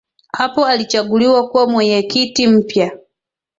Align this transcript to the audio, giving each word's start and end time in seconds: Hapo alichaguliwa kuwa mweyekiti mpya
Hapo 0.31 0.65
alichaguliwa 0.65 1.49
kuwa 1.49 1.67
mweyekiti 1.67 2.47
mpya 2.47 2.97